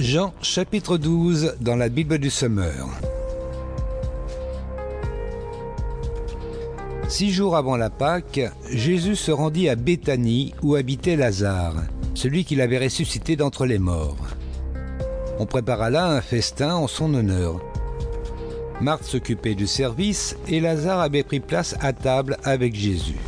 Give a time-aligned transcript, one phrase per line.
[0.00, 2.88] Jean chapitre 12 dans la Bible du Sommeur.
[7.06, 8.40] Six jours avant la Pâque,
[8.70, 11.82] Jésus se rendit à Béthanie où habitait Lazare,
[12.14, 14.16] celui qu'il avait ressuscité d'entre les morts.
[15.38, 17.60] On prépara là un festin en son honneur.
[18.80, 23.20] Marthe s'occupait du service et Lazare avait pris place à table avec Jésus.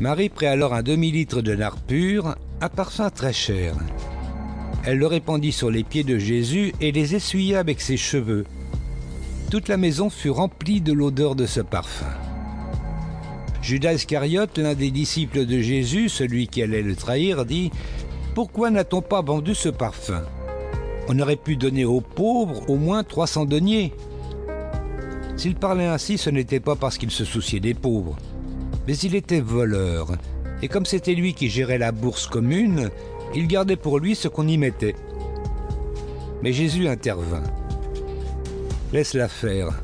[0.00, 3.74] Marie prit alors un demi-litre de nard pur, un parfum très cher.
[4.86, 8.44] Elle le répandit sur les pieds de Jésus et les essuya avec ses cheveux.
[9.50, 12.06] Toute la maison fut remplie de l'odeur de ce parfum.
[13.62, 17.72] Judas Iscariote, l'un des disciples de Jésus, celui qui allait le trahir, dit
[18.36, 20.22] Pourquoi n'a-t-on pas vendu ce parfum?
[21.08, 23.92] On aurait pu donner aux pauvres au moins 300 deniers.
[25.36, 28.16] S'il parlait ainsi, ce n'était pas parce qu'il se souciait des pauvres,
[28.86, 30.12] mais il était voleur.
[30.62, 32.90] Et comme c'était lui qui gérait la bourse commune,
[33.36, 34.96] il gardait pour lui ce qu'on y mettait.
[36.42, 37.42] Mais Jésus intervint.
[38.94, 39.82] Laisse-la faire.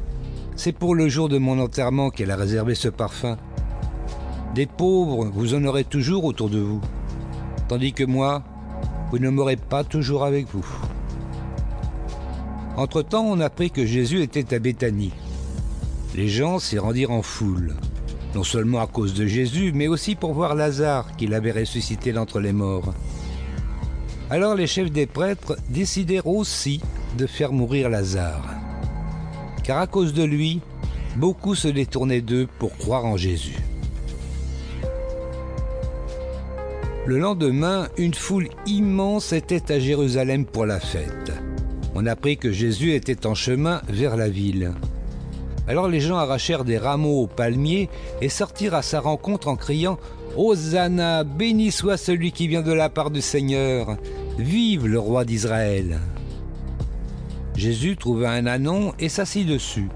[0.56, 3.36] C'est pour le jour de mon enterrement qu'elle a réservé ce parfum.
[4.54, 6.80] Des pauvres, vous en aurez toujours autour de vous.
[7.68, 8.42] Tandis que moi,
[9.10, 10.66] vous ne m'aurez pas toujours avec vous.
[12.78, 15.12] Entre-temps, on apprit que Jésus était à Béthanie.
[16.14, 17.76] Les gens s'y rendirent en foule,
[18.34, 22.40] non seulement à cause de Jésus, mais aussi pour voir Lazare qu'il avait ressuscité d'entre
[22.40, 22.94] les morts.
[24.32, 26.80] Alors les chefs des prêtres décidèrent aussi
[27.18, 28.48] de faire mourir Lazare.
[29.62, 30.62] Car à cause de lui,
[31.16, 33.58] beaucoup se détournaient d'eux pour croire en Jésus.
[37.04, 41.30] Le lendemain, une foule immense était à Jérusalem pour la fête.
[41.94, 44.72] On apprit que Jésus était en chemin vers la ville.
[45.68, 47.90] Alors les gens arrachèrent des rameaux aux palmiers
[48.22, 49.98] et sortirent à sa rencontre en criant
[50.36, 53.98] Hosanna, béni soit celui qui vient de la part du Seigneur,
[54.38, 56.00] Vive le roi d'Israël
[57.54, 59.90] Jésus trouva un anon et s'assit dessus.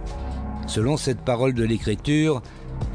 [0.67, 2.43] Selon cette parole de l'Écriture,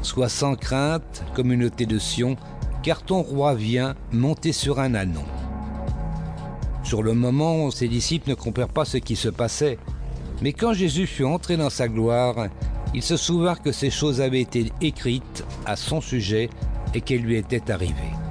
[0.02, 2.36] Sois sans crainte, communauté de Sion,
[2.84, 5.24] car ton roi vient monter sur un anon.
[6.84, 9.78] Sur le moment, ses disciples ne comprirent pas ce qui se passait,
[10.42, 12.46] mais quand Jésus fut entré dans sa gloire,
[12.94, 16.50] ils se souvinrent que ces choses avaient été écrites à son sujet
[16.94, 18.21] et qu'elles lui étaient arrivées.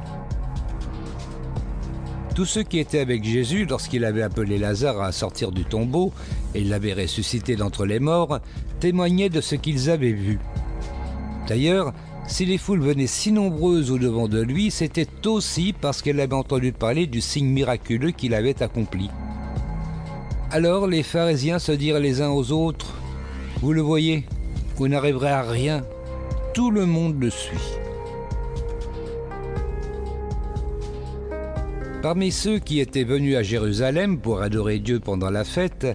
[2.35, 6.13] Tous ceux qui étaient avec Jésus lorsqu'il avait appelé Lazare à sortir du tombeau
[6.55, 8.39] et l'avait ressuscité d'entre les morts
[8.79, 10.39] témoignaient de ce qu'ils avaient vu.
[11.47, 11.93] D'ailleurs,
[12.27, 16.33] si les foules venaient si nombreuses au devant de lui, c'était aussi parce qu'elles avaient
[16.33, 19.09] entendu parler du signe miraculeux qu'il avait accompli.
[20.51, 22.93] Alors les pharisiens se dirent les uns aux autres,
[23.61, 24.25] Vous le voyez,
[24.77, 25.83] vous n'arriverez à rien,
[26.53, 27.80] tout le monde le suit.
[32.01, 35.85] Parmi ceux qui étaient venus à Jérusalem pour adorer Dieu pendant la fête,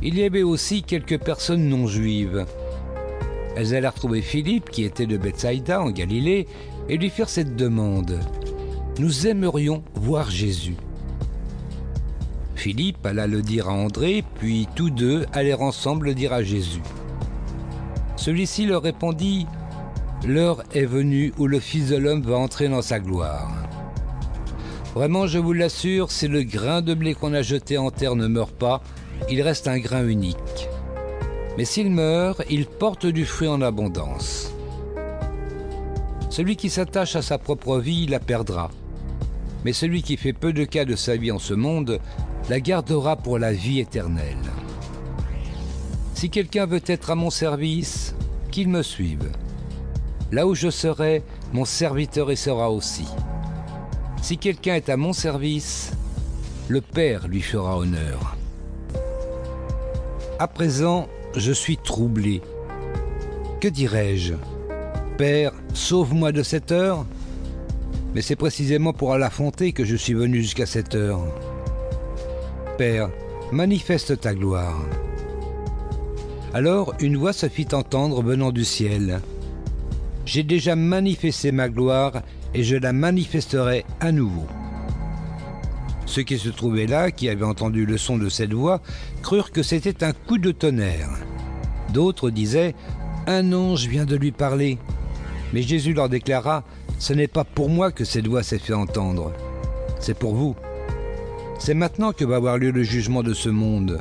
[0.00, 2.46] il y avait aussi quelques personnes non juives.
[3.56, 6.46] Elles allèrent trouver Philippe, qui était de Bethsaïda en Galilée,
[6.88, 8.20] et lui firent cette demande.
[9.00, 10.76] Nous aimerions voir Jésus.
[12.54, 16.82] Philippe alla le dire à André, puis tous deux allèrent ensemble le dire à Jésus.
[18.14, 19.46] Celui-ci leur répondit,
[20.24, 23.65] L'heure est venue où le Fils de l'homme va entrer dans sa gloire.
[24.96, 28.28] Vraiment, je vous l'assure, si le grain de blé qu'on a jeté en terre ne
[28.28, 28.82] meurt pas,
[29.28, 30.70] il reste un grain unique.
[31.58, 34.54] Mais s'il meurt, il porte du fruit en abondance.
[36.30, 38.70] Celui qui s'attache à sa propre vie la perdra.
[39.66, 42.00] Mais celui qui fait peu de cas de sa vie en ce monde
[42.48, 44.50] la gardera pour la vie éternelle.
[46.14, 48.14] Si quelqu'un veut être à mon service,
[48.50, 49.30] qu'il me suive.
[50.32, 53.04] Là où je serai, mon serviteur y sera aussi.
[54.26, 55.92] Si quelqu'un est à mon service,
[56.66, 58.36] le Père lui fera honneur.
[60.40, 61.06] À présent,
[61.36, 62.42] je suis troublé.
[63.60, 64.34] Que dirais-je?
[65.16, 67.06] Père, sauve-moi de cette heure
[68.16, 71.20] Mais c'est précisément pour l'affronter que je suis venu jusqu'à cette heure.
[72.78, 73.10] Père,
[73.52, 74.82] manifeste ta gloire.
[76.52, 79.20] Alors une voix se fit entendre venant du ciel.
[80.24, 82.24] J'ai déjà manifesté ma gloire
[82.56, 84.46] et je la manifesterai à nouveau.
[86.06, 88.80] Ceux qui se trouvaient là, qui avaient entendu le son de cette voix,
[89.22, 91.10] crurent que c'était un coup de tonnerre.
[91.92, 92.74] D'autres disaient
[93.26, 94.78] Un ange vient de lui parler.
[95.52, 96.64] Mais Jésus leur déclara
[96.98, 99.32] Ce n'est pas pour moi que cette voix s'est fait entendre,
[100.00, 100.56] c'est pour vous.
[101.58, 104.00] C'est maintenant que va avoir lieu le jugement de ce monde.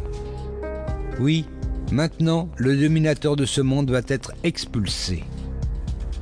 [1.19, 1.45] Oui,
[1.91, 5.25] maintenant, le dominateur de ce monde va être expulsé.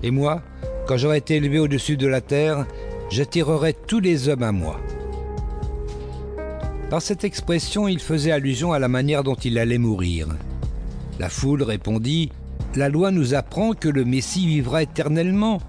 [0.02, 0.42] Et moi,
[0.86, 2.66] quand j'aurai été élevé au-dessus de la terre,
[3.10, 4.80] j'attirerai tous les hommes à moi.
[6.90, 10.28] Par cette expression, il faisait allusion à la manière dont il allait mourir.
[11.20, 12.32] La foule répondit
[12.76, 15.60] La loi nous apprend que le Messie vivra éternellement.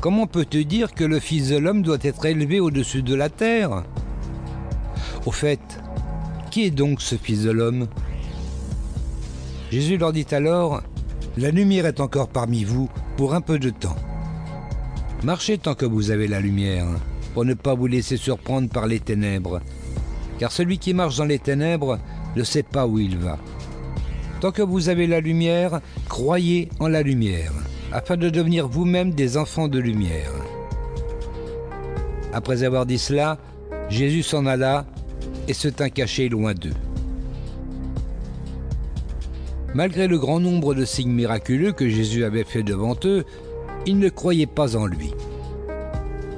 [0.00, 3.84] Comment peut-on dire que le Fils de l'homme doit être élevé au-dessus de la terre?
[5.26, 5.60] Au fait,
[6.50, 7.88] qui est donc ce Fils de l'homme?
[9.70, 10.82] Jésus leur dit alors
[11.36, 13.96] La lumière est encore parmi vous pour un peu de temps.
[15.22, 16.86] Marchez tant que vous avez la lumière,
[17.34, 19.60] pour ne pas vous laisser surprendre par les ténèbres,
[20.38, 21.98] car celui qui marche dans les ténèbres
[22.36, 23.38] ne sait pas où il va.
[24.40, 27.52] Tant que vous avez la lumière, croyez en la lumière,
[27.92, 30.32] afin de devenir vous-même des enfants de lumière.
[32.32, 33.36] Après avoir dit cela,
[33.90, 34.86] Jésus s'en alla
[35.48, 36.72] et se tint caché loin d'eux.
[39.74, 43.26] Malgré le grand nombre de signes miraculeux que Jésus avait fait devant eux,
[43.86, 45.12] ils ne croyaient pas en lui.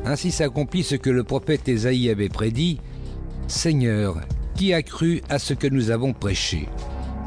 [0.05, 2.81] Ainsi s'accomplit ce que le prophète Ésaïe avait prédit.
[3.47, 4.21] Seigneur,
[4.57, 6.69] qui a cru à ce que nous avons prêché?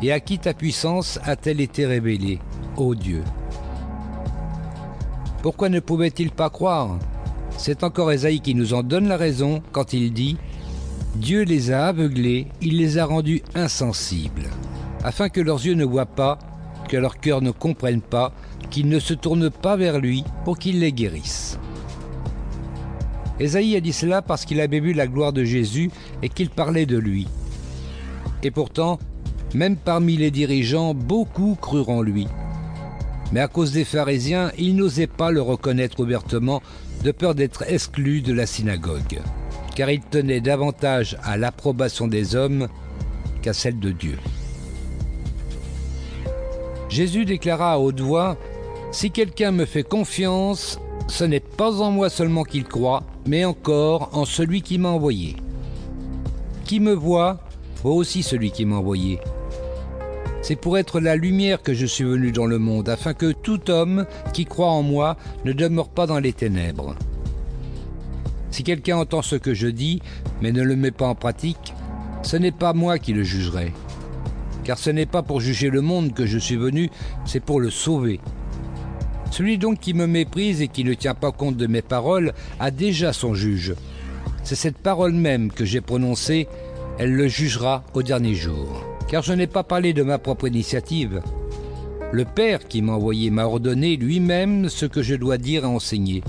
[0.01, 2.39] Et à qui ta puissance a-t-elle été révélée,
[2.75, 3.23] ô Dieu?
[5.41, 6.97] Pourquoi ne pouvait-il pas croire?
[7.57, 10.37] C'est encore Ésaïe qui nous en donne la raison quand il dit
[11.15, 14.49] Dieu les a aveuglés, il les a rendus insensibles,
[15.03, 16.37] afin que leurs yeux ne voient pas,
[16.89, 18.33] que leur cœur ne comprenne pas,
[18.75, 21.57] qu'ils ne se tournent pas vers lui pour qu'il les guérisse.
[23.39, 25.89] Ésaïe a dit cela parce qu'il avait vu la gloire de Jésus
[26.21, 27.25] et qu'il parlait de lui.
[28.43, 28.99] Et pourtant,
[29.53, 32.27] même parmi les dirigeants, beaucoup crurent en lui.
[33.31, 36.61] Mais à cause des pharisiens, ils n'osaient pas le reconnaître ouvertement
[37.01, 39.21] de peur d'être exclus de la synagogue,
[39.77, 42.67] car ils tenaient davantage à l'approbation des hommes
[43.41, 44.17] qu'à celle de Dieu.
[46.89, 48.37] Jésus déclara à haute voix,
[48.95, 54.11] Si quelqu'un me fait confiance, ce n'est pas en moi seulement qu'il croit, mais encore
[54.13, 55.35] en celui qui m'a envoyé.
[56.63, 57.41] Qui me voit,
[57.83, 59.19] voit aussi celui qui m'a envoyé.
[60.41, 63.69] C'est pour être la lumière que je suis venu dans le monde, afin que tout
[63.69, 66.95] homme qui croit en moi ne demeure pas dans les ténèbres.
[68.49, 70.01] Si quelqu'un entend ce que je dis,
[70.41, 71.73] mais ne le met pas en pratique,
[72.23, 73.73] ce n'est pas moi qui le jugerai.
[74.63, 76.89] Car ce n'est pas pour juger le monde que je suis venu,
[77.25, 78.21] c'est pour le sauver.
[79.31, 82.71] Celui donc qui me méprise et qui ne tient pas compte de mes paroles a
[82.71, 83.75] déjà son juge.
[84.43, 86.47] C'est cette parole même que j'ai prononcée,
[86.99, 88.83] elle le jugera au dernier jour.
[89.07, 91.21] Car je n'ai pas parlé de ma propre initiative.
[92.11, 96.23] Le Père qui m'a envoyé m'a ordonné lui-même ce que je dois dire et enseigner.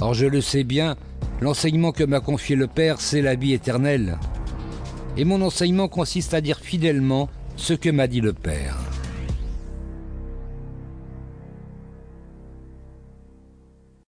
[0.00, 0.96] Or je le sais bien,
[1.40, 4.18] l'enseignement que m'a confié le Père, c'est la vie éternelle.
[5.16, 8.83] Et mon enseignement consiste à dire fidèlement ce que m'a dit le Père.